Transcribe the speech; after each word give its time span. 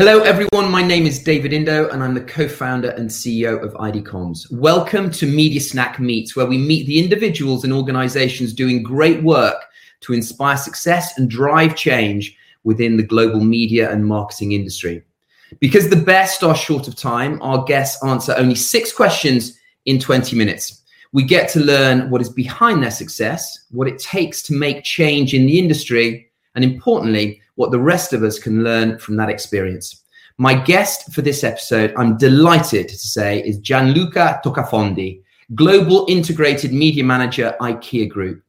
Hello, 0.00 0.20
everyone. 0.20 0.70
My 0.70 0.80
name 0.80 1.04
is 1.04 1.22
David 1.22 1.52
Indo, 1.52 1.90
and 1.90 2.02
I'm 2.02 2.14
the 2.14 2.22
co 2.22 2.48
founder 2.48 2.88
and 2.92 3.10
CEO 3.10 3.62
of 3.62 3.76
ID 3.76 4.00
Comms. 4.00 4.50
Welcome 4.50 5.10
to 5.10 5.26
Media 5.26 5.60
Snack 5.60 6.00
Meets, 6.00 6.34
where 6.34 6.46
we 6.46 6.56
meet 6.56 6.86
the 6.86 6.98
individuals 6.98 7.64
and 7.64 7.72
organizations 7.74 8.54
doing 8.54 8.82
great 8.82 9.22
work 9.22 9.62
to 10.00 10.14
inspire 10.14 10.56
success 10.56 11.18
and 11.18 11.28
drive 11.28 11.76
change 11.76 12.34
within 12.64 12.96
the 12.96 13.02
global 13.02 13.40
media 13.44 13.92
and 13.92 14.06
marketing 14.06 14.52
industry. 14.52 15.02
Because 15.58 15.90
the 15.90 15.96
best 15.96 16.42
are 16.42 16.56
short 16.56 16.88
of 16.88 16.96
time, 16.96 17.38
our 17.42 17.62
guests 17.64 18.02
answer 18.02 18.34
only 18.38 18.54
six 18.54 18.94
questions 18.94 19.58
in 19.84 19.98
20 19.98 20.34
minutes. 20.34 20.80
We 21.12 21.24
get 21.24 21.50
to 21.50 21.60
learn 21.60 22.08
what 22.08 22.22
is 22.22 22.30
behind 22.30 22.82
their 22.82 22.90
success, 22.90 23.66
what 23.70 23.86
it 23.86 23.98
takes 23.98 24.40
to 24.44 24.54
make 24.54 24.82
change 24.82 25.34
in 25.34 25.44
the 25.44 25.58
industry, 25.58 26.30
and 26.54 26.64
importantly, 26.64 27.39
what 27.60 27.70
the 27.70 27.78
rest 27.78 28.14
of 28.14 28.22
us 28.22 28.38
can 28.38 28.64
learn 28.64 28.98
from 28.98 29.16
that 29.16 29.28
experience. 29.28 30.04
My 30.38 30.54
guest 30.54 31.12
for 31.12 31.20
this 31.20 31.44
episode, 31.44 31.92
I'm 31.94 32.16
delighted 32.16 32.88
to 32.88 32.96
say, 32.96 33.42
is 33.42 33.58
Gianluca 33.58 34.40
Toccafondi, 34.42 35.20
Global 35.54 36.06
Integrated 36.08 36.72
Media 36.72 37.04
Manager, 37.04 37.54
IKEA 37.60 38.08
Group. 38.08 38.42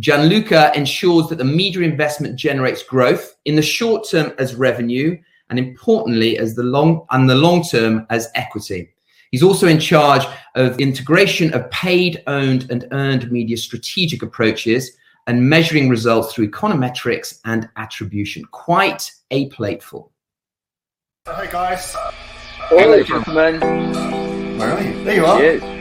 Gianluca 0.00 0.70
ensures 0.74 1.28
that 1.28 1.38
the 1.38 1.44
media 1.44 1.80
investment 1.80 2.36
generates 2.36 2.82
growth 2.82 3.36
in 3.46 3.56
the 3.56 3.62
short 3.62 4.06
term 4.06 4.34
as 4.36 4.54
revenue, 4.54 5.16
and 5.48 5.58
importantly, 5.58 6.36
as 6.36 6.54
the 6.54 6.62
long 6.62 7.06
and 7.10 7.28
the 7.28 7.36
long 7.36 7.62
term 7.62 8.06
as 8.10 8.28
equity. 8.34 8.90
He's 9.30 9.42
also 9.42 9.66
in 9.66 9.80
charge 9.80 10.26
of 10.56 10.78
integration 10.78 11.54
of 11.54 11.70
paid, 11.70 12.22
owned, 12.26 12.70
and 12.70 12.86
earned 12.90 13.32
media 13.32 13.56
strategic 13.56 14.22
approaches 14.22 14.94
and 15.28 15.48
measuring 15.48 15.88
results 15.90 16.34
through 16.34 16.50
econometrics 16.50 17.38
and 17.44 17.68
attribution. 17.76 18.44
Quite 18.46 19.12
a 19.30 19.46
plateful. 19.50 20.10
Hi 21.28 21.46
guys. 21.46 21.94
Hello, 22.70 23.02
gentlemen. 23.02 23.60
Where 24.58 24.72
are 24.72 24.82
you? 24.82 25.04
There 25.04 25.14
you 25.14 25.26
are. 25.26 25.42
Yes. 25.42 25.77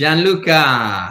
Gianluca, 0.00 0.62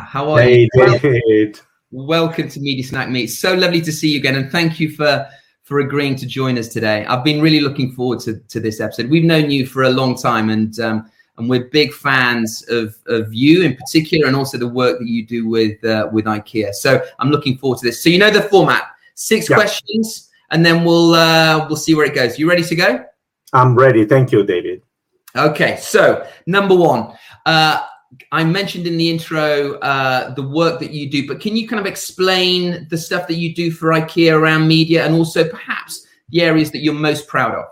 how 0.10 0.32
are 0.32 0.42
Hey, 0.42 0.68
you? 0.74 1.00
David. 1.00 1.60
Welcome 1.92 2.50
to 2.50 2.60
Media 2.60 2.84
Snack 2.84 3.08
Meet. 3.10 3.28
So 3.28 3.54
lovely 3.54 3.82
to 3.82 3.92
see 3.92 4.14
you 4.14 4.18
again, 4.18 4.34
and 4.36 4.52
thank 4.52 4.80
you 4.80 4.90
for 4.90 5.28
for 5.62 5.82
agreeing 5.82 6.16
to 6.16 6.26
join 6.26 6.58
us 6.58 6.70
today. 6.70 7.06
I've 7.06 7.24
been 7.24 7.40
really 7.40 7.60
looking 7.60 7.92
forward 7.92 8.20
to, 8.22 8.40
to 8.40 8.60
this 8.60 8.80
episode. 8.82 9.08
We've 9.12 9.24
known 9.24 9.52
you 9.52 9.68
for 9.68 9.84
a 9.84 9.92
long 9.92 10.18
time, 10.18 10.50
and 10.50 10.80
um, 10.80 11.08
and 11.38 11.48
we're 11.48 11.66
big 11.66 11.94
fans 11.94 12.66
of 12.70 12.98
of 13.06 13.32
you 13.32 13.62
in 13.62 13.76
particular, 13.76 14.26
and 14.26 14.36
also 14.36 14.58
the 14.58 14.68
work 14.68 14.98
that 14.98 15.08
you 15.08 15.24
do 15.24 15.48
with 15.48 15.86
uh, 15.86 16.10
with 16.12 16.26
IKEA. 16.26 16.74
So 16.74 17.00
I'm 17.20 17.30
looking 17.30 17.60
forward 17.60 17.78
to 17.82 17.86
this. 17.86 18.04
So 18.04 18.10
you 18.10 18.18
know 18.18 18.32
the 18.32 18.42
format: 18.42 18.86
six 19.14 19.52
Yeah. 19.52 19.58
questions, 19.58 20.32
and 20.50 20.66
then 20.66 20.84
we'll 20.84 21.14
uh, 21.14 21.68
we'll 21.68 21.78
see 21.78 21.94
where 21.94 22.08
it 22.08 22.16
goes. 22.16 22.40
You 22.40 22.50
ready 22.50 22.64
to 22.64 22.76
go? 22.76 23.06
I'm 23.54 23.76
ready. 23.76 24.06
Thank 24.06 24.32
you, 24.32 24.44
David. 24.44 24.82
Okay, 25.36 25.78
so 25.80 26.26
number 26.48 26.76
one, 26.76 27.14
uh, 27.46 27.82
I 28.32 28.44
mentioned 28.44 28.88
in 28.88 28.98
the 28.98 29.10
intro 29.10 29.74
uh, 29.80 30.34
the 30.34 30.48
work 30.48 30.80
that 30.80 30.92
you 30.92 31.10
do, 31.10 31.28
but 31.28 31.40
can 31.40 31.56
you 31.56 31.68
kind 31.68 31.80
of 31.80 31.86
explain 31.86 32.88
the 32.90 32.98
stuff 32.98 33.28
that 33.28 33.36
you 33.36 33.54
do 33.54 33.72
for 33.72 33.90
IKEA 33.90 34.34
around 34.34 34.68
media 34.68 35.06
and 35.06 35.16
also 35.16 35.48
perhaps 35.48 36.08
the 36.30 36.42
areas 36.42 36.72
that 36.72 36.80
you're 36.80 36.94
most 36.94 37.28
proud 37.28 37.56
of? 37.56 37.66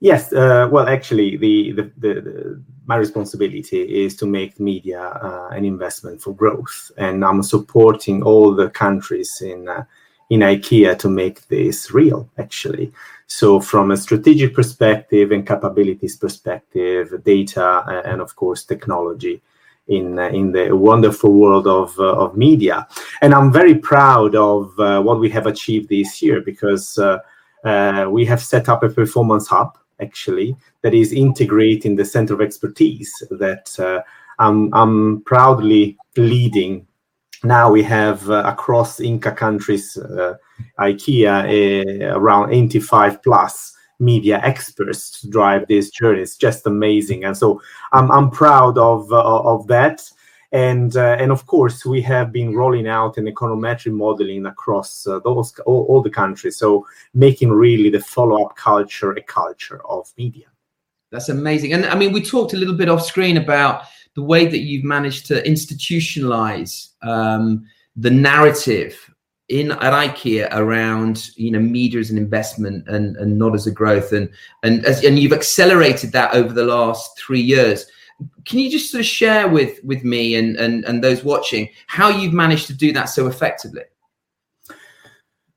Yes. 0.00 0.32
Uh, 0.32 0.68
well, 0.70 0.88
actually, 0.88 1.36
the, 1.36 1.72
the, 1.72 1.82
the, 1.98 2.20
the 2.20 2.62
my 2.86 2.96
responsibility 2.96 4.04
is 4.04 4.16
to 4.16 4.26
make 4.26 4.58
media 4.58 5.00
uh, 5.00 5.48
an 5.52 5.64
investment 5.64 6.20
for 6.20 6.34
growth, 6.34 6.90
and 6.96 7.24
I'm 7.24 7.42
supporting 7.42 8.22
all 8.22 8.54
the 8.54 8.70
countries 8.70 9.40
in 9.42 9.68
uh, 9.68 9.84
in 10.30 10.40
IKEA 10.40 10.98
to 10.98 11.08
make 11.08 11.46
this 11.48 11.92
real. 11.92 12.28
Actually, 12.38 12.92
so 13.26 13.60
from 13.60 13.90
a 13.90 13.96
strategic 13.96 14.54
perspective 14.54 15.32
and 15.32 15.46
capabilities 15.46 16.16
perspective, 16.16 17.22
data 17.24 17.84
and 18.06 18.20
of 18.20 18.34
course 18.36 18.64
technology. 18.64 19.40
In, 19.88 20.20
in 20.20 20.52
the 20.52 20.70
wonderful 20.70 21.32
world 21.32 21.66
of, 21.66 21.98
uh, 21.98 22.14
of 22.14 22.36
media. 22.36 22.86
And 23.22 23.34
I'm 23.34 23.52
very 23.52 23.74
proud 23.74 24.36
of 24.36 24.78
uh, 24.78 25.02
what 25.02 25.18
we 25.18 25.28
have 25.30 25.46
achieved 25.46 25.88
this 25.88 26.22
year 26.22 26.40
because 26.40 26.96
uh, 26.96 27.18
uh, 27.64 28.06
we 28.08 28.24
have 28.24 28.40
set 28.40 28.68
up 28.68 28.84
a 28.84 28.88
performance 28.88 29.48
hub 29.48 29.76
actually 30.00 30.56
that 30.82 30.94
is 30.94 31.12
integrating 31.12 31.96
the 31.96 32.04
center 32.04 32.34
of 32.34 32.40
expertise 32.40 33.12
that 33.30 33.68
uh, 33.78 34.00
I'm, 34.38 34.72
I'm 34.72 35.22
proudly 35.22 35.98
leading 36.16 36.86
now 37.44 37.70
we 37.70 37.82
have 37.82 38.28
uh, 38.30 38.42
across 38.46 39.00
Ingka 39.00 39.36
countries 39.36 39.96
uh, 39.96 40.34
ikea 40.78 42.10
uh, 42.10 42.18
around 42.18 42.52
85 42.52 43.22
plus 43.22 43.74
media 43.98 44.40
experts 44.42 45.20
to 45.20 45.28
drive 45.28 45.66
this 45.68 45.90
journey. 45.90 46.22
It's 46.22 46.36
just 46.36 46.66
amazing. 46.66 47.24
And 47.24 47.36
so 47.36 47.60
i'm, 47.92 48.10
I'm 48.10 48.30
proud 48.30 48.78
of, 48.78 49.12
uh, 49.12 49.42
of 49.42 49.66
that. 49.68 50.10
And 50.52 50.96
uh, 50.96 51.16
and 51.20 51.30
of 51.30 51.46
course 51.46 51.86
we 51.86 52.02
have 52.02 52.32
been 52.32 52.56
rolling 52.56 52.88
out 52.88 53.18
an 53.18 53.26
econometric 53.26 53.92
modeling 53.92 54.46
across 54.46 55.06
uh, 55.06 55.20
those 55.20 55.56
all, 55.60 55.86
all 55.88 56.02
the 56.02 56.10
countries. 56.10 56.56
So 56.56 56.84
making 57.14 57.50
really 57.50 57.88
the 57.88 58.00
follow-up 58.00 58.56
culture 58.56 59.12
a 59.12 59.22
culture 59.22 59.80
of 59.86 60.12
media. 60.18 60.46
That's 61.12 61.28
amazing. 61.28 61.72
And 61.72 61.86
I 61.86 61.94
mean, 61.94 62.12
we 62.12 62.20
talked 62.20 62.52
a 62.52 62.56
little 62.56 62.74
bit 62.74 62.88
off 62.88 63.04
screen 63.04 63.36
about 63.36 63.84
the 64.14 64.22
way 64.22 64.46
that 64.46 64.58
you've 64.58 64.84
managed 64.84 65.26
to 65.26 65.42
institutionalize 65.42 66.88
um, 67.02 67.64
the 67.96 68.10
narrative 68.10 69.10
in 69.48 69.72
at 69.72 69.92
IKEA 69.92 70.48
around 70.52 71.30
you 71.36 71.50
know 71.50 71.58
media 71.58 71.98
as 71.98 72.10
an 72.10 72.16
investment 72.16 72.88
and, 72.88 73.16
and 73.16 73.36
not 73.36 73.54
as 73.54 73.66
a 73.66 73.70
growth 73.70 74.12
and 74.12 74.30
and 74.62 74.84
as, 74.86 75.04
and 75.04 75.18
you've 75.18 75.32
accelerated 75.32 76.12
that 76.12 76.32
over 76.34 76.54
the 76.54 76.64
last 76.64 77.18
three 77.18 77.40
years. 77.40 77.86
Can 78.44 78.58
you 78.58 78.70
just 78.70 78.90
sort 78.90 79.00
of 79.00 79.06
share 79.06 79.48
with 79.48 79.82
with 79.82 80.04
me 80.04 80.36
and 80.36 80.56
and, 80.56 80.84
and 80.84 81.02
those 81.02 81.24
watching 81.24 81.68
how 81.88 82.08
you've 82.08 82.32
managed 82.32 82.68
to 82.68 82.74
do 82.74 82.92
that 82.92 83.06
so 83.06 83.26
effectively? 83.26 83.82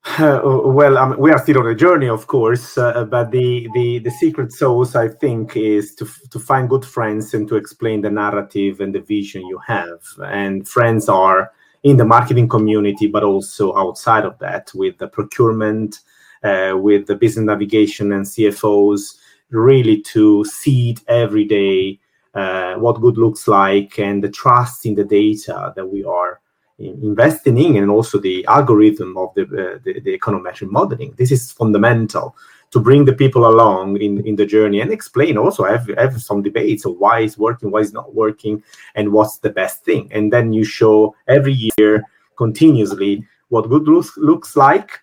Uh, 0.20 0.42
well, 0.44 0.98
um, 0.98 1.16
we 1.18 1.32
are 1.32 1.40
still 1.40 1.60
on 1.60 1.68
a 1.68 1.74
journey, 1.74 2.10
of 2.10 2.28
course, 2.28 2.78
uh, 2.78 3.06
but 3.06 3.32
the, 3.32 3.68
the, 3.74 4.00
the 4.00 4.12
secret 4.12 4.52
sauce, 4.52 4.96
I 4.96 5.08
think, 5.08 5.56
is 5.56 5.96
to, 5.96 6.08
to 6.30 6.40
find 6.40 6.70
good 6.70 6.86
friends 6.86 7.34
and 7.34 7.48
to 7.48 7.56
explain 7.56 8.02
the 8.02 8.10
narrative 8.12 8.82
and 8.82 8.94
the 8.94 9.00
vision 9.00 9.48
you 9.48 9.58
have. 9.66 10.02
And 10.26 10.68
friends 10.68 11.08
are 11.08 11.52
in 11.84 11.98
the 11.98 12.06
marketing 12.06 12.50
community, 12.50 13.08
but 13.08 13.24
also 13.24 13.76
outside 13.78 14.26
of 14.26 14.38
that, 14.40 14.72
with 14.76 14.98
the 14.98 15.08
procurement, 15.08 16.02
uh, 16.44 16.74
with 16.76 17.08
the 17.08 17.16
business 17.16 17.46
navigation 17.46 18.12
and 18.12 18.26
CFOs, 18.26 19.16
really 19.52 20.02
to 20.02 20.44
seed 20.44 21.00
every 21.08 21.46
day 21.46 22.00
uh, 22.34 22.76
what 22.76 23.00
good 23.00 23.18
looks 23.18 23.48
like 23.48 24.00
and 24.00 24.24
the 24.24 24.30
trust 24.30 24.86
in 24.86 24.96
the 24.96 25.04
data 25.04 25.72
that 25.76 25.86
we 25.86 26.04
are 26.04 26.42
investing 26.90 27.58
in 27.58 27.78
and 27.78 27.90
also 27.90 28.20
the 28.20 28.46
algorithm 28.46 29.18
of 29.18 29.34
the, 29.36 29.44
uh, 29.44 29.80
the, 29.84 30.00
the 30.00 30.18
econometric 30.18 30.70
modeling. 30.70 31.14
This 31.18 31.32
is 31.32 31.52
fundamental 31.52 32.36
to 32.72 32.80
bring 32.80 33.06
the 33.06 33.14
people 33.14 33.46
along 33.48 34.02
in, 34.02 34.26
in 34.26 34.36
the 34.36 34.46
journey 34.46 34.82
and 34.82 34.92
explain 34.92 35.38
also 35.38 35.64
have, 35.64 35.88
have 35.98 36.20
some 36.22 36.42
debates 36.42 36.86
of 36.86 36.98
why 36.98 37.20
it's 37.20 37.38
working, 37.38 37.70
why 37.70 37.82
it's 37.82 37.94
not 37.94 38.16
working, 38.16 38.64
and 38.96 39.12
what's 39.12 39.38
the 39.38 39.50
best 39.52 39.86
thing. 39.86 40.10
And 40.12 40.34
then 40.34 40.54
you 40.54 40.64
show 40.64 41.16
every 41.28 41.70
year 41.78 42.04
continuously 42.36 43.28
what 43.50 43.70
good 43.70 43.84
looks, 43.84 44.18
looks 44.18 44.56
like. 44.56 45.00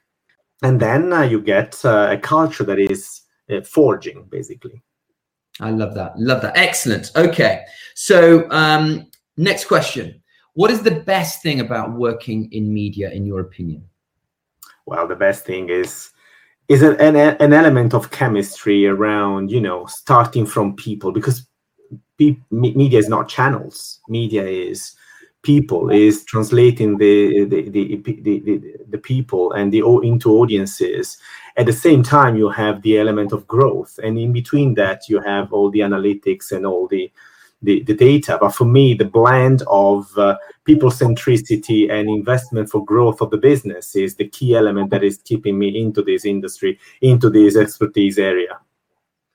And 0.63 0.81
then 0.81 1.13
uh, 1.13 1.23
you 1.23 1.41
get 1.41 1.81
uh, 1.85 2.09
a 2.11 2.19
culture 2.19 2.65
that 2.65 2.79
is 2.79 3.23
uh, 3.49 3.61
forging, 3.61 4.25
basically. 4.29 4.83
I 5.61 5.71
love 5.71 5.95
that. 5.95 6.19
Love 6.19 6.43
that. 6.43 6.57
Excellent. 6.57 7.13
Okay. 7.15 7.63
So, 7.95 8.51
um, 8.51 9.07
next 9.37 9.67
question. 9.67 10.20
What 10.61 10.71
is 10.71 10.83
the 10.83 11.01
best 11.15 11.43
thing 11.43 11.61
about 11.61 11.97
working 11.97 12.53
in 12.53 12.73
media, 12.73 13.11
in 13.11 13.25
your 13.25 13.41
opinion? 13.41 13.91
well 14.91 15.07
the 15.07 15.17
best 15.17 15.45
thing 15.45 15.69
is 15.69 16.11
is 16.69 16.83
an, 16.83 16.95
an, 17.01 17.17
an 17.17 17.53
element 17.53 17.95
of 17.95 18.11
chemistry 18.11 18.87
around 18.87 19.51
you 19.51 19.61
know 19.61 19.87
starting 19.87 20.45
from 20.45 20.77
people 20.77 21.13
because 21.13 21.47
pe- 22.19 22.37
media 22.51 22.99
is 22.99 23.09
not 23.09 23.29
channels 23.29 24.01
media 24.09 24.45
is 24.45 24.95
people 25.43 25.91
is 25.91 26.25
translating 26.25 26.99
the 26.99 27.45
the 27.45 27.69
the, 27.71 27.97
the, 27.97 28.41
the, 28.41 28.77
the 28.91 28.99
people 28.99 29.53
and 29.53 29.73
the 29.73 29.83
into 30.03 30.31
audiences 30.33 31.19
at 31.57 31.67
the 31.67 31.73
same 31.73 32.03
time 32.03 32.37
you 32.37 32.49
have 32.49 32.83
the 32.83 32.99
element 32.99 33.33
of 33.33 33.47
growth 33.47 33.99
and 34.03 34.19
in 34.19 34.33
between 34.33 34.75
that 34.75 35.09
you 35.09 35.21
have 35.21 35.53
all 35.53 35.71
the 35.71 35.81
analytics 35.81 36.53
and 36.53 36.67
all 36.67 36.87
the 36.89 37.11
the, 37.63 37.83
the 37.83 37.95
data. 37.95 38.39
But 38.41 38.51
for 38.51 38.65
me, 38.65 38.95
the 38.95 39.05
blend 39.05 39.63
of 39.69 40.17
uh, 40.17 40.37
people 40.65 40.91
centricity 40.91 41.91
and 41.91 42.09
investment 42.09 42.71
for 42.71 42.85
growth 42.85 43.21
of 43.21 43.31
the 43.31 43.37
business 43.37 43.95
is 43.95 44.17
the 44.17 44.29
key 44.29 44.55
element 44.55 44.91
that 44.91 45.05
is 45.05 45.19
keeping 45.19 45.59
me 45.59 45.81
into 45.81 46.03
this 46.03 46.25
industry, 46.25 46.79
into 47.01 47.31
this 47.31 47.57
expertise 47.57 48.19
area. 48.19 48.59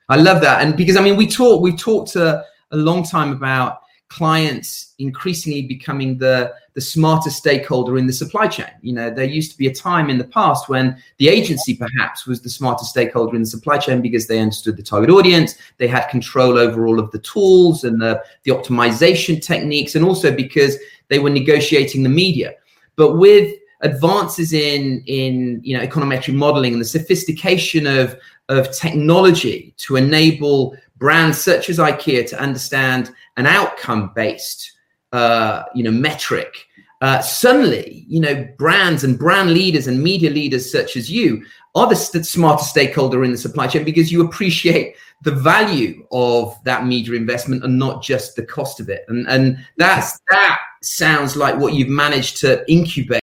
I 0.09 0.17
love 0.17 0.41
that, 0.41 0.63
and 0.63 0.77
because 0.77 0.97
I 0.97 1.01
mean, 1.01 1.15
we 1.15 1.27
talk, 1.27 1.61
we've 1.61 1.79
talked 1.79 2.15
a, 2.15 2.43
a 2.71 2.77
long 2.77 3.03
time 3.03 3.31
about 3.31 3.79
clients 4.09 4.93
increasingly 4.99 5.63
becoming 5.63 6.17
the 6.17 6.53
the 6.73 6.81
smarter 6.81 7.29
stakeholder 7.29 7.97
in 7.97 8.05
the 8.05 8.13
supply 8.13 8.47
chain. 8.47 8.69
You 8.81 8.93
know, 8.93 9.09
there 9.09 9.25
used 9.25 9.51
to 9.51 9.57
be 9.57 9.67
a 9.67 9.73
time 9.73 10.09
in 10.09 10.17
the 10.17 10.25
past 10.25 10.67
when 10.67 11.01
the 11.17 11.29
agency 11.29 11.75
perhaps 11.75 12.27
was 12.27 12.41
the 12.41 12.49
smarter 12.49 12.83
stakeholder 12.83 13.35
in 13.35 13.43
the 13.43 13.47
supply 13.47 13.77
chain 13.77 14.01
because 14.01 14.27
they 14.27 14.39
understood 14.39 14.75
the 14.75 14.83
target 14.83 15.09
audience, 15.09 15.55
they 15.77 15.87
had 15.87 16.07
control 16.07 16.57
over 16.57 16.85
all 16.85 16.99
of 16.99 17.11
the 17.11 17.19
tools 17.19 17.85
and 17.85 18.01
the, 18.01 18.21
the 18.43 18.51
optimization 18.51 19.41
techniques, 19.41 19.95
and 19.95 20.03
also 20.03 20.35
because 20.35 20.77
they 21.07 21.19
were 21.19 21.29
negotiating 21.29 22.03
the 22.03 22.09
media. 22.09 22.53
But 22.97 23.17
with 23.17 23.53
advances 23.81 24.51
in 24.51 25.03
in 25.05 25.61
you 25.63 25.77
know 25.77 25.85
econometric 25.85 26.33
modeling 26.33 26.73
and 26.73 26.81
the 26.81 26.85
sophistication 26.85 27.87
of 27.87 28.17
of 28.49 28.71
technology 28.75 29.73
to 29.77 29.95
enable 29.95 30.75
brands 30.97 31.37
such 31.37 31.69
as 31.69 31.77
IKEA 31.77 32.27
to 32.29 32.39
understand 32.39 33.11
an 33.37 33.45
outcome 33.45 34.11
based 34.15 34.71
uh, 35.11 35.63
you 35.73 35.83
know 35.83 35.91
metric. 35.91 36.53
Uh, 37.01 37.19
suddenly 37.21 38.05
you 38.07 38.19
know 38.19 38.47
brands 38.57 39.03
and 39.03 39.19
brand 39.19 39.51
leaders 39.51 39.87
and 39.87 40.01
media 40.01 40.29
leaders 40.29 40.71
such 40.71 40.95
as 40.95 41.11
you 41.11 41.45
are 41.75 41.87
the 41.87 41.95
st- 41.95 42.25
smartest 42.25 42.69
stakeholder 42.69 43.23
in 43.23 43.31
the 43.31 43.37
supply 43.37 43.67
chain 43.67 43.83
because 43.83 44.11
you 44.11 44.25
appreciate 44.25 44.95
the 45.23 45.31
value 45.31 46.07
of 46.11 46.57
that 46.63 46.85
media 46.85 47.13
investment 47.15 47.63
and 47.63 47.77
not 47.77 48.01
just 48.01 48.35
the 48.35 48.45
cost 48.45 48.79
of 48.79 48.89
it. 48.89 49.03
And 49.07 49.27
and 49.27 49.57
that's 49.77 50.19
that 50.29 50.59
sounds 50.81 51.35
like 51.35 51.57
what 51.57 51.73
you've 51.73 51.89
managed 51.89 52.37
to 52.37 52.69
incubate 52.71 53.21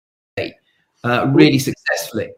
uh, 1.04 1.30
really 1.32 1.58
successfully. 1.58 2.30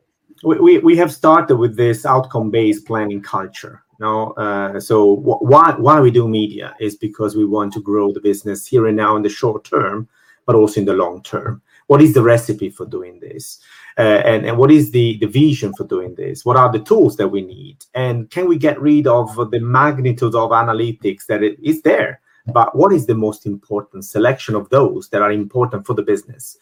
we, 0.43 0.59
we, 0.61 0.79
we 0.79 0.97
have 0.97 1.13
started 1.13 1.57
with 1.57 1.77
this 1.77 2.05
outcome 2.07 2.51
based 2.51 2.87
planning 2.87 3.23
culture 3.23 3.83
no, 3.99 4.33
uh, 4.33 4.79
so 4.79 5.17
wh- 5.17 5.43
why 5.43 5.75
why 5.79 6.01
we 6.01 6.11
do 6.11 6.29
media 6.29 6.75
is 6.79 6.97
because 6.97 7.37
we 7.37 7.45
want 7.45 7.73
to 7.73 7.81
grow 7.81 8.13
the 8.13 8.21
business 8.21 8.67
here 8.67 8.87
and 8.87 8.97
now 8.97 9.17
in 9.17 9.23
the 9.23 9.29
short 9.29 9.65
term, 9.65 10.09
but 10.47 10.55
also 10.55 10.81
in 10.81 10.87
the 10.87 10.95
long 10.95 11.23
term. 11.23 11.63
What 11.89 12.03
is 12.03 12.13
the 12.15 12.23
recipe 12.23 12.71
for 12.71 12.87
doing 12.87 13.19
this, 13.19 13.59
uh, 13.99 14.23
and 14.25 14.47
and 14.47 14.57
what 14.57 14.71
is 14.71 14.93
the 14.93 15.19
the 15.19 15.27
vision 15.27 15.73
for 15.75 15.85
doing 15.85 16.15
this? 16.15 16.45
What 16.45 16.57
are 16.57 16.71
the 16.71 16.79
tools 16.79 17.17
that 17.17 17.29
we 17.29 17.43
need, 17.43 17.85
and 17.95 18.31
can 18.31 18.47
we 18.47 18.57
get 18.57 18.81
rid 18.81 19.07
of 19.07 19.35
the 19.51 19.61
magnitude 19.61 20.35
of 20.35 20.51
analytics 20.51 21.27
that 21.27 21.43
it 21.43 21.59
is 21.63 21.83
there? 21.83 22.21
But 22.53 22.75
what 22.75 22.93
is 22.93 23.07
the 23.07 23.15
most 23.15 23.47
important 23.47 24.05
selection 24.05 24.55
of 24.55 24.71
those 24.71 25.09
that 25.11 25.23
are 25.23 25.33
important 25.33 25.87
for 25.87 25.95
the 25.95 26.03
business? 26.03 26.57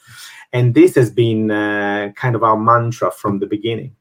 And 0.52 0.74
this 0.74 0.94
has 0.96 1.10
been 1.10 1.50
uh, 1.50 2.12
kind 2.16 2.34
of 2.34 2.42
our 2.42 2.56
mantra 2.56 3.10
from 3.10 3.38
the 3.38 3.46
beginning. 3.46 3.94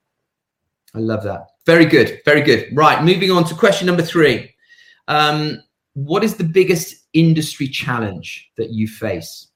I 0.95 0.99
love 0.99 1.23
that. 1.23 1.47
Very 1.65 1.85
good. 1.85 2.21
Very 2.23 2.41
good. 2.41 2.69
Right. 2.73 3.03
Moving 3.03 3.31
on 3.31 3.43
to 3.45 3.55
question 3.55 3.87
number 3.87 4.03
three. 4.03 4.53
Um, 5.07 5.61
what 5.93 6.23
is 6.23 6.35
the 6.35 6.43
biggest 6.43 6.95
industry 7.13 7.67
challenge 7.67 8.49
that 8.57 8.69
you 8.69 8.87
face? 8.87 9.47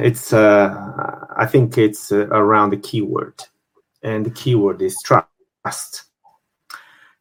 it's, 0.00 0.32
uh, 0.32 0.74
I 1.36 1.46
think 1.46 1.78
it's 1.78 2.10
uh, 2.10 2.26
around 2.28 2.70
the 2.70 2.78
keyword. 2.78 3.40
And 4.02 4.26
the 4.26 4.30
keyword 4.30 4.82
is 4.82 4.96
trust. 5.04 6.04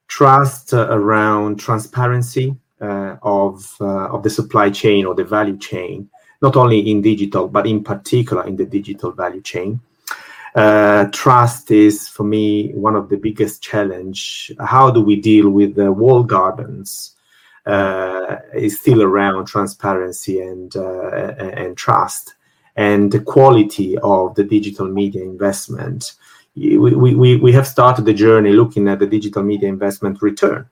Trust 0.08 0.74
uh, 0.74 0.88
around 0.90 1.60
transparency 1.60 2.56
uh, 2.82 3.18
of, 3.22 3.76
uh, 3.80 4.08
of 4.08 4.24
the 4.24 4.30
supply 4.30 4.72
chain 4.72 5.06
or 5.06 5.14
the 5.14 5.24
value 5.24 5.58
chain, 5.58 6.10
not 6.42 6.56
only 6.56 6.80
in 6.90 7.02
digital, 7.02 7.48
but 7.48 7.68
in 7.68 7.84
particular 7.84 8.48
in 8.48 8.56
the 8.56 8.66
digital 8.66 9.12
value 9.12 9.42
chain 9.42 9.80
uh, 10.56 11.06
trust 11.12 11.72
is 11.72 12.08
for 12.08 12.24
me 12.24 12.72
one 12.74 12.96
of 12.96 13.10
the 13.10 13.18
biggest 13.18 13.62
challenge. 13.62 14.52
How 14.60 14.90
do 14.92 15.02
we 15.02 15.16
deal 15.16 15.50
with 15.50 15.76
the 15.76 15.92
walled 15.92 16.30
gardens? 16.30 17.16
Uh, 17.66 18.38
is 18.56 18.80
still 18.80 19.04
around 19.04 19.46
transparency 19.46 20.40
and 20.42 20.76
uh, 20.76 21.36
and 21.38 21.78
trust 21.78 22.34
and 22.80 23.12
the 23.12 23.20
quality 23.20 23.98
of 24.00 24.34
the 24.36 24.44
digital 24.44 24.88
media 24.88 25.22
investment. 25.22 26.14
We, 26.56 26.78
we, 26.78 27.36
we 27.36 27.52
have 27.52 27.68
started 27.68 28.06
the 28.06 28.14
journey 28.14 28.54
looking 28.54 28.88
at 28.88 29.00
the 29.00 29.06
digital 29.06 29.44
media 29.44 29.70
investment 29.70 30.22
return 30.22 30.68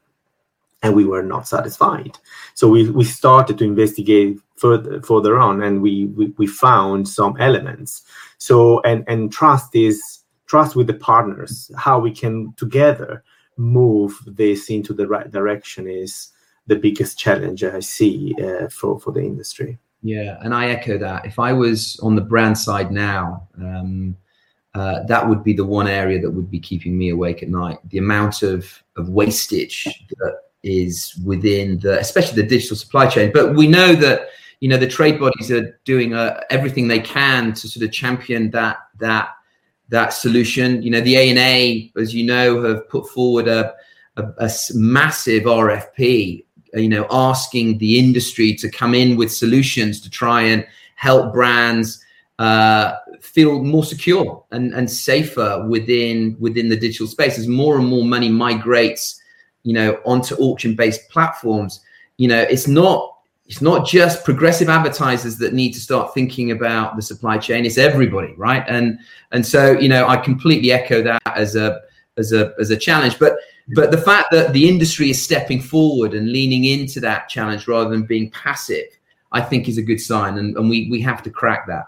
and 0.88 0.96
we 0.96 1.06
were 1.06 1.22
not 1.22 1.48
satisfied. 1.48 2.18
So 2.56 2.68
we, 2.68 2.90
we 2.90 3.04
started 3.04 3.58
to 3.58 3.66
investigate 3.66 4.40
further 4.56 5.02
further 5.02 5.38
on 5.38 5.62
and 5.62 5.82
we, 5.82 6.06
we, 6.06 6.34
we 6.38 6.48
found 6.48 7.08
some 7.08 7.36
elements. 7.40 8.04
So 8.38 8.82
and 8.82 9.04
and 9.08 9.32
trust 9.32 9.76
is 9.76 10.24
trust 10.48 10.76
with 10.76 10.88
the 10.88 10.94
partners. 10.94 11.70
How 11.78 12.00
we 12.00 12.12
can 12.12 12.54
together 12.54 13.24
move 13.58 14.18
this 14.26 14.70
into 14.70 14.94
the 14.94 15.08
right 15.08 15.30
direction 15.30 15.88
is 15.88 16.30
the 16.68 16.76
biggest 16.76 17.18
challenge 17.18 17.64
i 17.64 17.80
see 17.80 18.36
uh, 18.44 18.68
for 18.70 19.00
for 19.00 19.12
the 19.12 19.22
industry. 19.22 19.78
Yeah 20.02 20.38
and 20.42 20.54
i 20.54 20.70
echo 20.70 20.98
that. 20.98 21.26
If 21.26 21.40
i 21.40 21.52
was 21.52 22.00
on 22.02 22.16
the 22.16 22.22
brand 22.22 22.58
side 22.58 22.92
now 22.92 23.48
um, 23.58 24.16
uh, 24.76 25.04
that 25.06 25.28
would 25.28 25.44
be 25.44 25.54
the 25.54 25.66
one 25.66 25.88
area 25.88 26.22
that 26.22 26.30
would 26.30 26.52
be 26.52 26.60
keeping 26.60 26.96
me 26.96 27.10
awake 27.10 27.42
at 27.42 27.50
night. 27.50 27.80
The 27.90 27.98
amount 27.98 28.44
of 28.44 28.84
of 28.96 29.10
wastage 29.10 29.86
that 30.20 30.36
is 30.68 31.16
within 31.26 31.80
the 31.80 32.00
especially 32.00 32.42
the 32.42 32.48
digital 32.48 32.76
supply 32.76 33.08
chain 33.08 33.32
but 33.34 33.56
we 33.56 33.68
know 33.68 33.94
that 33.96 34.30
you 34.60 34.70
know 34.70 34.78
the 34.78 34.88
trade 34.88 35.20
bodies 35.20 35.52
are 35.52 35.80
doing 35.86 36.14
uh, 36.14 36.42
everything 36.50 36.88
they 36.88 37.00
can 37.00 37.54
to 37.54 37.68
sort 37.68 37.86
of 37.86 37.92
champion 37.92 38.50
that 38.52 38.78
that 39.00 39.30
that 39.90 40.14
solution. 40.14 40.82
You 40.82 40.92
know, 40.92 41.02
the 41.02 41.18
ANA, 41.18 41.90
as 42.00 42.14
you 42.14 42.26
know, 42.26 42.64
have 42.64 42.88
put 42.90 43.08
forward 43.10 43.48
a, 43.48 43.74
a, 44.18 44.24
a 44.40 44.52
massive 44.74 45.44
RFP. 45.44 46.46
Uh, 46.76 46.80
you 46.80 46.90
know, 46.90 47.08
asking 47.10 47.78
the 47.78 47.98
industry 47.98 48.54
to 48.56 48.70
come 48.70 48.94
in 48.94 49.16
with 49.16 49.32
solutions 49.32 50.02
to 50.02 50.10
try 50.10 50.42
and 50.42 50.68
help 50.96 51.32
brands 51.32 52.04
uh, 52.40 52.96
feel 53.22 53.64
more 53.64 53.84
secure 53.84 54.44
and, 54.52 54.74
and 54.74 54.92
safer 54.92 55.66
within 55.68 56.36
within 56.40 56.68
the 56.68 56.76
digital 56.76 57.08
space 57.08 57.40
as 57.40 57.48
more 57.48 57.78
and 57.78 57.88
more 57.88 58.04
money 58.04 58.30
migrates 58.30 59.22
you 59.68 59.74
know 59.74 60.00
onto 60.06 60.34
auction 60.36 60.76
based 60.76 61.10
platforms 61.10 61.82
you 62.16 62.28
know 62.28 62.42
it's 62.42 62.68
not 62.68 63.18
it's 63.48 63.62
not 63.62 63.86
just 63.86 64.24
progressive 64.24 64.70
advertisers 64.70 65.38
that 65.38 65.54
need 65.54 65.74
to 65.74 65.80
start 65.80 66.14
thinking 66.14 66.52
about 66.52 66.96
the 66.96 67.02
supply 67.02 67.38
chain 67.38 67.66
it's 67.66 67.78
everybody 67.78 68.34
right? 68.38 68.64
And 68.68 69.00
and 69.32 69.46
so 69.46 69.72
you 69.84 69.90
know 69.90 70.08
i 70.08 70.16
completely 70.18 70.72
echo 70.72 71.02
that 71.04 71.22
as 71.36 71.56
a 71.56 71.82
as 72.18 72.32
a 72.32 72.54
as 72.60 72.70
a 72.72 72.78
challenge. 72.78 73.20
But 73.20 73.38
but 73.76 73.92
the 73.92 73.98
fact 73.98 74.28
that 74.32 74.54
the 74.54 74.70
industry 74.70 75.10
is 75.10 75.22
stepping 75.22 75.62
forward 75.62 76.14
and 76.14 76.32
leaning 76.32 76.64
into 76.64 77.02
that 77.02 77.28
challenge 77.28 77.68
rather 77.68 77.90
than 77.90 78.04
being 78.04 78.32
passive 78.32 78.88
i 79.34 79.42
think 79.42 79.68
is 79.68 79.78
a 79.78 79.82
good 79.82 80.00
sign 80.00 80.38
and, 80.38 80.56
and 80.56 80.70
we 80.70 80.90
we 80.90 81.02
have 81.02 81.22
to 81.24 81.30
crack 81.30 81.68
that. 81.68 81.88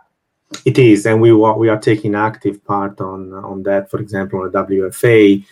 It 0.65 0.77
is 0.77 1.05
and 1.05 1.21
we 1.21 1.31
we 1.31 1.69
are 1.69 1.79
taking 1.79 2.15
active 2.15 2.63
part 2.65 2.99
on 2.99 3.33
on 3.33 3.63
that 3.63 3.89
for 3.89 3.99
example 3.99 4.41
on 4.41 4.51
the 4.51 4.57
wfa 4.63 5.45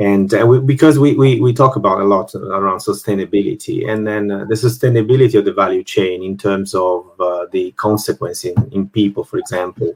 and 0.00 0.34
uh, 0.34 0.44
we, 0.44 0.58
because 0.58 0.98
we, 0.98 1.14
we 1.14 1.40
we 1.40 1.52
talk 1.52 1.76
about 1.76 2.00
a 2.00 2.04
lot 2.04 2.34
around 2.34 2.78
sustainability 2.78 3.88
and 3.88 4.04
then 4.04 4.30
uh, 4.30 4.44
the 4.44 4.54
sustainability 4.54 5.38
of 5.38 5.44
the 5.44 5.52
value 5.52 5.84
chain 5.84 6.22
in 6.24 6.36
terms 6.36 6.74
of 6.74 7.08
uh, 7.20 7.46
the 7.52 7.70
consequence 7.72 8.44
in, 8.44 8.54
in 8.72 8.88
people 8.88 9.22
for 9.22 9.38
example 9.38 9.94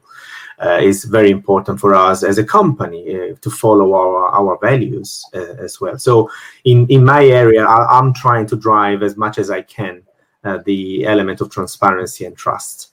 uh, 0.60 0.78
is 0.80 1.04
very 1.04 1.30
important 1.30 1.80
for 1.80 1.94
us 1.94 2.22
as 2.22 2.38
a 2.38 2.44
company 2.44 3.12
uh, 3.16 3.34
to 3.40 3.50
follow 3.50 3.94
our 3.94 4.28
our 4.28 4.58
values 4.62 5.24
uh, 5.34 5.54
as 5.58 5.80
well. 5.80 5.98
So 5.98 6.30
in 6.64 6.86
in 6.86 7.04
my 7.04 7.24
area 7.26 7.64
I, 7.64 7.98
am 7.98 8.14
trying 8.14 8.46
to 8.46 8.56
drive 8.56 9.02
as 9.02 9.16
much 9.16 9.38
as 9.38 9.50
i 9.50 9.62
can 9.62 10.02
the 10.64 11.04
element 11.04 11.42
of 11.42 11.50
transparency 11.50 12.24
and 12.24 12.34
trust. 12.34 12.92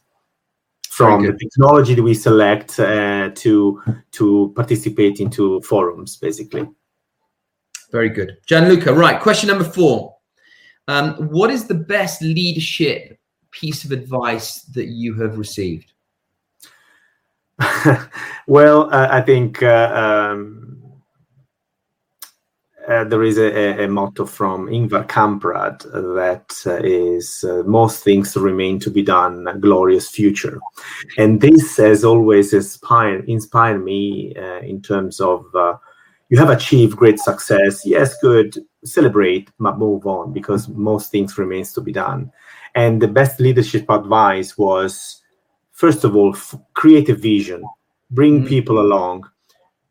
From 0.89 1.23
the 1.23 1.37
technology 1.37 1.93
that 1.93 2.03
we 2.03 2.13
select 2.13 2.75
to 2.75 3.81
to 4.11 4.53
participate 4.55 5.19
into 5.19 5.61
forums 5.61 6.17
basically 6.17 6.67
very 7.95 8.09
good. 8.09 8.37
Gianluca, 8.45 8.93
right. 8.93 9.21
Question 9.21 9.47
number 9.47 9.63
four. 9.63 10.17
Um, 10.89 11.13
what 11.29 11.49
is 11.49 11.65
the 11.65 11.75
best 11.95 12.21
leadership 12.21 13.17
piece 13.51 13.85
of 13.85 13.93
advice 13.93 14.63
that 14.75 14.87
you 14.87 15.13
have 15.21 15.37
received? 15.37 15.93
well, 18.47 18.93
uh, 18.93 19.07
I 19.09 19.21
think 19.21 19.63
uh, 19.63 19.91
um, 19.95 20.83
uh, 22.85 23.05
there 23.05 23.23
is 23.23 23.37
a, 23.37 23.85
a, 23.85 23.87
motto 23.87 24.25
from 24.25 24.67
Ingvar 24.67 25.07
Kamprad 25.07 25.83
that 26.15 26.51
uh, 26.67 26.83
is 26.83 27.45
uh, 27.47 27.63
most 27.65 28.03
things 28.03 28.35
remain 28.35 28.77
to 28.79 28.91
be 28.91 29.03
done, 29.03 29.47
glorious 29.61 30.09
future. 30.09 30.59
And 31.17 31.39
this 31.39 31.77
has 31.77 32.03
always 32.03 32.51
inspired, 32.51 33.29
inspired 33.29 33.81
me 33.81 34.35
uh, 34.35 34.59
in 34.59 34.81
terms 34.81 35.21
of 35.21 35.45
you 36.29 36.37
have 36.37 36.49
achieved 36.49 36.97
great 36.97 37.19
success. 37.19 37.85
Yes, 37.85 38.17
good. 38.17 38.57
Celebrate, 38.83 39.51
but 39.59 39.77
move 39.77 40.05
on 40.05 40.33
because 40.33 40.67
most 40.69 41.11
things 41.11 41.37
remains 41.37 41.73
to 41.73 41.81
be 41.81 41.91
done. 41.91 42.31
And 42.73 43.01
the 43.01 43.07
best 43.07 43.39
leadership 43.39 43.85
advice 43.89 44.57
was, 44.57 45.21
first 45.71 46.03
of 46.03 46.15
all, 46.15 46.35
f- 46.35 46.55
create 46.73 47.09
a 47.09 47.15
vision, 47.15 47.63
bring 48.11 48.39
mm-hmm. 48.39 48.47
people 48.47 48.79
along, 48.79 49.29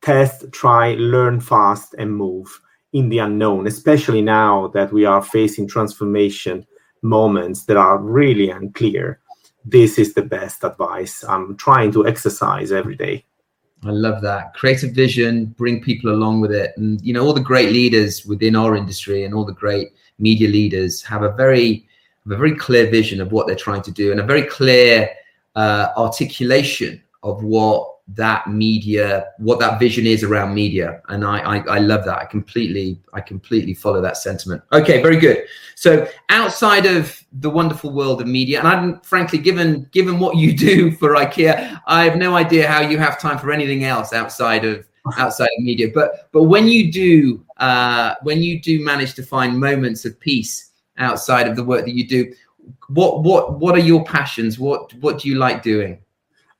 test, 0.03 0.51
try, 0.53 0.95
learn 0.95 1.41
fast, 1.41 1.95
and 1.99 2.15
move 2.15 2.61
in 2.93 3.09
the 3.09 3.19
unknown. 3.19 3.67
Especially 3.67 4.21
now 4.21 4.69
that 4.69 4.93
we 4.93 5.05
are 5.05 5.23
facing 5.23 5.69
transformation 5.69 6.67
moments 7.03 7.65
that 7.67 7.77
are 7.77 7.99
really 7.99 8.51
unclear. 8.51 9.21
This 9.65 9.99
is 9.99 10.15
the 10.15 10.23
best 10.23 10.65
advice 10.65 11.25
I'm 11.25 11.57
trying 11.57 11.93
to 11.93 12.07
exercise 12.07 12.73
every 12.73 12.97
day. 12.97 13.25
I 13.85 13.91
love 13.91 14.23
that. 14.23 14.55
Creative 14.55 14.93
vision, 14.93 15.47
bring 15.47 15.83
people 15.83 16.11
along 16.11 16.41
with 16.41 16.53
it. 16.53 16.73
And, 16.77 17.01
you 17.03 17.13
know, 17.13 17.25
all 17.25 17.35
the 17.35 17.41
great 17.41 17.71
leaders 17.71 18.25
within 18.25 18.57
our 18.57 18.77
industry 18.77 19.25
and 19.25 19.35
all 19.35 19.45
the 19.45 19.53
great 19.53 19.93
media 20.19 20.49
leaders 20.49 21.03
have 21.03 21.23
a 21.23 21.33
very, 21.33 21.87
a 22.27 22.37
very 22.37 22.55
clear 22.55 22.91
vision 22.91 23.21
of 23.21 23.33
what 23.33 23.47
they're 23.47 23.57
trying 23.57 23.83
to 23.83 23.91
do 23.91 24.11
and 24.11 24.21
a 24.21 24.25
very 24.25 24.43
clear 24.43 25.11
uh, 25.57 25.89
articulation 25.97 27.03
of 27.23 27.45
what 27.45 27.94
that 28.07 28.49
media 28.51 29.29
what 29.39 29.59
that 29.59 29.81
vision 29.81 30.07
is 30.07 30.23
around 30.23 30.55
media. 30.55 31.01
And 31.09 31.25
I, 31.25 31.39
I, 31.39 31.57
I 31.67 31.79
love 31.79 32.05
that. 32.05 32.19
I 32.19 32.25
completely 32.27 33.01
i 33.15 33.21
completely 33.21 33.75
follow 33.75 34.01
that 34.03 34.17
sentiment. 34.17 34.63
Okay 34.73 35.01
very 35.03 35.17
good. 35.17 35.45
So 35.75 36.07
outside 36.29 36.87
of 36.87 37.19
the 37.33 37.51
wonderful 37.51 37.91
world 37.91 38.21
of 38.21 38.29
media 38.29 38.61
and 38.61 38.69
i'm 38.69 39.01
frankly 39.01 39.39
given 39.39 39.89
given 39.91 40.21
what 40.21 40.37
you 40.37 40.57
do 40.71 40.93
for 40.93 41.15
ikea 41.17 41.81
i 41.87 42.05
have 42.05 42.17
no 42.17 42.37
idea 42.37 42.67
how 42.67 42.81
you 42.81 42.97
have 42.97 43.21
time 43.21 43.39
for 43.39 43.51
anything 43.51 43.83
else 43.83 44.13
outside 44.13 44.65
of 44.65 44.87
outside 45.19 45.49
of 45.59 45.65
media. 45.65 45.89
But 45.93 46.29
but 46.33 46.45
when 46.45 46.69
you 46.69 46.91
do 46.91 47.45
uh 47.59 48.15
when 48.23 48.43
you 48.43 48.61
do 48.61 48.85
manage 48.85 49.15
to 49.15 49.23
find 49.23 49.59
moments 49.59 50.05
of 50.05 50.19
peace 50.19 50.71
outside 50.99 51.47
of 51.47 51.57
the 51.57 51.65
work 51.65 51.85
that 51.85 51.95
you 51.95 52.07
do 52.07 52.33
what 52.89 53.23
what 53.23 53.59
what 53.59 53.75
are 53.75 53.81
your 53.81 54.05
passions? 54.05 54.59
What 54.59 54.93
what 54.95 55.21
do 55.21 55.29
you 55.29 55.37
like 55.37 55.63
doing 55.63 55.99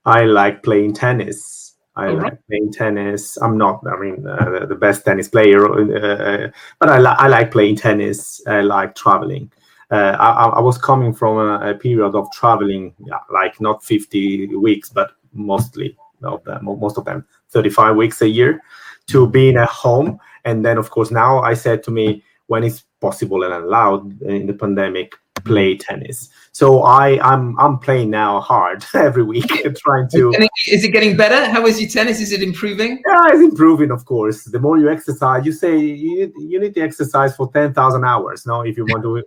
I 0.05 0.25
like 0.25 0.63
playing 0.63 0.95
tennis. 0.95 1.75
I 1.97 2.09
like 2.09 2.23
right. 2.23 2.47
playing 2.49 2.73
tennis. 2.73 3.37
I'm 3.39 3.57
not, 3.57 3.81
I 3.87 3.97
mean, 3.97 4.27
uh, 4.27 4.67
the 4.67 4.75
best 4.75 5.05
tennis 5.05 5.29
player, 5.29 5.65
uh, 5.65 6.51
but 6.81 6.89
I, 6.89 6.99
li- 6.99 7.17
I 7.19 7.29
like 7.29 7.53
playing 7.53 7.77
tennis. 7.77 8.43
I 8.47 8.63
like 8.63 8.97
traveling. 8.97 9.51
Uh, 9.91 10.17
I, 10.19 10.47
I, 10.47 10.61
was 10.61 10.77
coming 10.77 11.15
from 11.15 11.39
a, 11.39 11.71
a 11.71 11.75
period 11.75 12.17
of 12.17 12.27
traveling, 12.33 12.95
yeah, 13.07 13.21
like 13.33 13.61
not 13.61 13.85
50 13.85 14.57
weeks, 14.57 14.89
but 14.89 15.13
mostly 15.33 15.97
of 16.25 16.43
them, 16.45 16.65
most 16.65 16.99
of 16.99 17.05
them, 17.05 17.25
35 17.51 17.95
weeks 17.95 18.23
a 18.23 18.29
year, 18.29 18.63
to 19.09 19.29
being 19.29 19.57
at 19.57 19.69
home. 19.69 20.19
And 20.45 20.65
then, 20.65 20.79
of 20.79 20.91
course, 20.91 21.11
now 21.11 21.41
I 21.41 21.55
said 21.55 21.83
to 21.85 21.91
me, 21.91 22.25
when 22.47 22.65
it's 22.65 22.85
possible 23.01 23.43
and 23.45 23.53
allowed 23.53 24.21
in 24.23 24.47
the 24.47 24.55
pandemic, 24.55 25.15
play 25.45 25.77
tennis. 25.77 26.31
So 26.53 26.83
I 26.83 27.21
I'm 27.21 27.59
I'm 27.59 27.79
playing 27.79 28.11
now 28.11 28.41
hard 28.41 28.85
every 28.95 29.23
week, 29.23 29.47
trying 29.77 30.09
to. 30.11 30.33
Is 30.69 30.85
it 30.85 30.91
getting 30.91 31.17
better? 31.17 31.51
How 31.51 31.67
is 31.67 31.81
your 31.81 31.91
tennis? 31.91 32.21
Is 32.21 32.33
it 32.33 32.43
improving? 32.43 33.03
Yeah, 33.07 33.29
it's 33.29 33.43
improving. 33.43 33.91
Of 33.91 34.05
course, 34.05 34.45
the 34.45 34.61
more 34.61 34.79
you 34.79 34.91
exercise, 34.91 35.45
you 35.45 35.53
say 35.53 35.79
you, 35.79 36.33
you 36.37 36.61
need 36.61 36.75
to 36.75 36.81
exercise 36.81 37.35
for 37.37 37.51
ten 37.53 37.73
thousand 37.75 38.05
hours. 38.05 38.47
Now, 38.47 38.63
if 38.63 38.77
you 38.77 38.85
want 38.87 39.03
to 39.03 39.23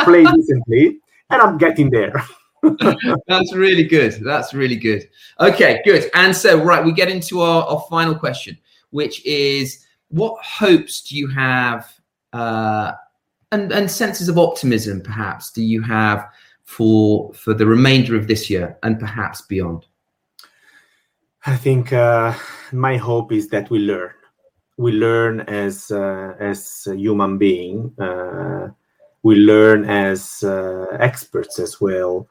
play 0.04 0.24
decently, 0.24 0.98
and 1.30 1.42
I'm 1.42 1.58
getting 1.58 1.90
there. 1.90 2.22
That's 3.28 3.54
really 3.54 3.84
good. 3.84 4.12
That's 4.24 4.54
really 4.54 4.76
good. 4.76 5.08
Okay, 5.38 5.82
good. 5.84 6.10
And 6.14 6.34
so, 6.34 6.62
right, 6.62 6.82
we 6.82 6.92
get 6.92 7.10
into 7.10 7.40
our, 7.40 7.62
our 7.64 7.84
final 7.90 8.14
question, 8.14 8.56
which 8.90 9.24
is 9.26 9.84
what 10.08 10.42
hopes 10.42 11.02
do 11.02 11.16
you 11.16 11.28
have 11.28 11.92
uh, 12.32 12.92
and 13.54 13.72
and 13.72 13.90
senses 13.90 14.28
of 14.28 14.36
optimism 14.38 15.00
perhaps 15.00 15.52
do 15.52 15.62
you 15.62 15.80
have 15.82 16.28
for 16.64 17.32
for 17.34 17.54
the 17.54 17.66
remainder 17.66 18.16
of 18.16 18.26
this 18.26 18.50
year 18.50 18.76
and 18.82 18.98
perhaps 18.98 19.42
beyond? 19.42 19.86
I 21.46 21.56
think 21.56 21.92
uh, 21.92 22.34
my 22.72 22.96
hope 22.96 23.32
is 23.32 23.48
that 23.48 23.68
we 23.70 23.78
learn. 23.78 24.14
We 24.78 24.92
learn 24.92 25.40
as 25.40 25.90
uh, 25.90 26.34
as 26.40 26.88
a 26.90 26.96
human 26.96 27.38
being 27.38 27.92
uh, 28.00 28.68
we 29.22 29.36
learn 29.36 29.84
as 29.84 30.42
uh, 30.42 30.86
experts 30.98 31.58
as 31.58 31.80
well 31.80 32.28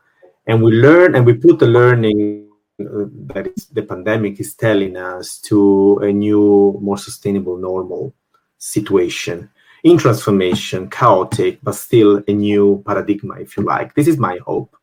and 0.48 0.62
we 0.62 0.72
learn 0.72 1.16
and 1.16 1.26
we 1.26 1.34
put 1.34 1.60
the 1.60 1.68
learning 1.68 2.50
uh, 2.82 3.06
that 3.34 3.50
the 3.72 3.84
pandemic 3.84 4.40
is 4.40 4.56
telling 4.56 4.98
us 4.98 5.40
to 5.40 5.98
a 6.04 6.12
new 6.12 6.78
more 6.82 6.98
sustainable 6.98 7.58
normal 7.58 8.14
situation 8.58 9.50
in 9.84 9.98
transformation, 9.98 10.90
chaotic, 10.90 11.60
but 11.62 11.76
still 11.76 12.24
a 12.28 12.34
new 12.34 12.84
paradigm, 12.86 13.38
if 13.40 13.58
you 13.58 13.64
like. 13.64 13.94
This 13.94 14.08
is 14.08 14.18
my 14.18 14.40
hope. 14.46 14.76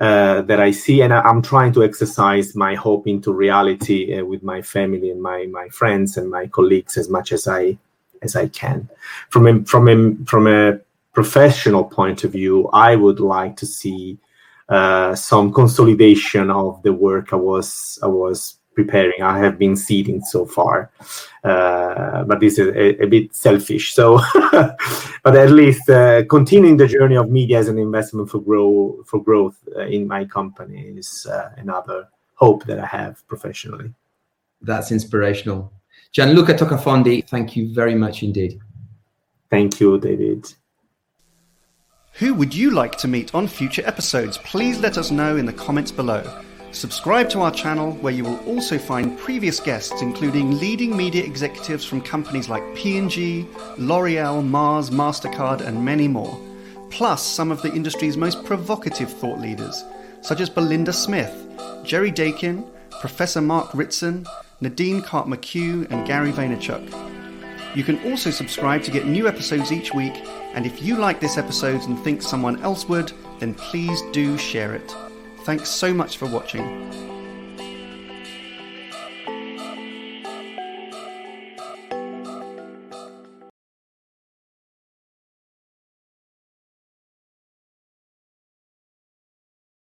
Uh, 0.00 0.40
that 0.40 0.58
I 0.60 0.70
see, 0.70 1.02
and 1.02 1.12
I, 1.12 1.28
am 1.28 1.42
trying 1.42 1.74
to 1.74 1.84
exercise 1.84 2.56
my 2.56 2.74
hope 2.74 3.06
into 3.06 3.34
reality 3.34 4.18
uh, 4.18 4.24
with 4.24 4.42
my 4.42 4.62
family 4.62 5.10
and 5.10 5.20
my 5.20 5.44
my 5.52 5.68
friends 5.68 6.16
and 6.16 6.30
my 6.30 6.46
colleagues 6.46 6.96
as 6.96 7.10
much 7.10 7.32
as 7.32 7.46
I 7.46 7.76
as 8.22 8.34
I 8.34 8.48
can. 8.48 8.88
From 9.28 9.46
a, 9.46 9.64
from 9.66 9.88
a, 9.88 10.24
from 10.24 10.46
a 10.46 10.80
professional 11.12 11.84
point 11.84 12.24
of 12.24 12.32
view, 12.32 12.68
I 12.72 12.96
would 12.96 13.20
like 13.20 13.56
to 13.56 13.66
see 13.66 14.18
uh, 14.70 15.14
some 15.14 15.52
consolidation 15.52 16.50
of 16.50 16.82
the 16.82 16.92
work 16.92 17.32
I 17.32 17.36
was 17.36 17.98
I 18.02 18.06
was 18.06 18.56
preparing. 18.74 19.22
I 19.22 19.38
have 19.38 19.58
been 19.58 19.76
seeding 19.76 20.20
so 20.22 20.46
far, 20.46 20.90
uh, 21.44 22.24
but 22.24 22.40
this 22.40 22.58
is 22.58 22.68
a, 22.68 23.02
a, 23.02 23.06
bit 23.06 23.34
selfish. 23.34 23.94
So, 23.94 24.20
but 25.24 25.36
at 25.36 25.50
least 25.50 25.88
uh, 25.88 26.24
continuing 26.24 26.76
the 26.76 26.86
journey 26.86 27.16
of 27.16 27.30
media 27.30 27.58
as 27.58 27.68
an 27.68 27.78
investment 27.78 28.30
for 28.30 28.40
grow 28.40 29.02
for 29.06 29.22
growth 29.22 29.58
uh, 29.76 29.86
in 29.86 30.06
my 30.06 30.24
company 30.24 30.80
is 30.96 31.26
uh, 31.30 31.50
another 31.56 32.08
hope 32.34 32.64
that 32.66 32.78
I 32.78 32.86
have 32.86 33.26
professionally. 33.28 33.92
That's 34.62 34.92
inspirational. 34.92 35.72
Gianluca 36.12 36.54
Toccafondi, 36.54 37.26
thank 37.28 37.56
you 37.56 37.72
very 37.72 37.94
much 37.94 38.22
indeed. 38.22 38.60
Thank 39.48 39.80
you, 39.80 39.98
David. 39.98 40.52
Who 42.14 42.34
would 42.34 42.54
you 42.54 42.70
like 42.70 42.96
to 42.98 43.08
meet 43.08 43.34
on 43.34 43.46
future 43.46 43.82
episodes? 43.86 44.38
Please 44.38 44.80
let 44.80 44.98
us 44.98 45.10
know 45.10 45.36
in 45.36 45.46
the 45.46 45.52
comments 45.52 45.92
below. 45.92 46.22
Subscribe 46.72 47.28
to 47.30 47.40
our 47.40 47.50
channel 47.50 47.92
where 47.94 48.12
you 48.12 48.22
will 48.22 48.38
also 48.46 48.78
find 48.78 49.18
previous 49.18 49.58
guests 49.58 50.02
including 50.02 50.58
leading 50.58 50.96
media 50.96 51.24
executives 51.24 51.84
from 51.84 52.00
companies 52.00 52.48
like 52.48 52.62
P&G, 52.76 53.44
L'Oreal, 53.76 54.46
Mars, 54.46 54.88
Mastercard 54.88 55.62
and 55.62 55.84
many 55.84 56.06
more. 56.06 56.40
Plus 56.90 57.26
some 57.26 57.50
of 57.50 57.60
the 57.62 57.72
industry's 57.72 58.16
most 58.16 58.44
provocative 58.44 59.12
thought 59.12 59.40
leaders 59.40 59.84
such 60.22 60.40
as 60.40 60.48
Belinda 60.48 60.92
Smith, 60.92 61.34
Jerry 61.82 62.12
Daykin, 62.12 62.64
Professor 63.00 63.40
Mark 63.40 63.74
Ritson, 63.74 64.26
Nadine 64.60 65.02
Karp 65.02 65.26
McHugh 65.26 65.90
and 65.90 66.06
Gary 66.06 66.30
Vaynerchuk. 66.30 67.76
You 67.76 67.82
can 67.82 67.98
also 68.10 68.30
subscribe 68.30 68.84
to 68.84 68.92
get 68.92 69.06
new 69.06 69.26
episodes 69.26 69.72
each 69.72 69.92
week 69.92 70.14
and 70.54 70.66
if 70.66 70.82
you 70.82 70.96
like 70.96 71.18
this 71.18 71.36
episode 71.36 71.82
and 71.82 71.98
think 71.98 72.22
someone 72.22 72.62
else 72.62 72.88
would, 72.88 73.12
then 73.40 73.54
please 73.54 74.00
do 74.12 74.38
share 74.38 74.74
it. 74.74 74.94
Thanks 75.44 75.68
so 75.70 75.92
much 75.94 76.18
for 76.18 76.26
watching. 76.26 77.19